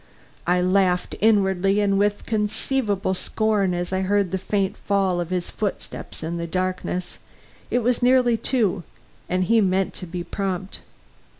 [0.47, 5.29] I laughed inwardly and with very conceivable scorn as I heard the faint fall of
[5.29, 7.19] his footsteps in the darkness.
[7.69, 8.81] It was nearly two
[9.29, 10.79] and he meant to be prompt.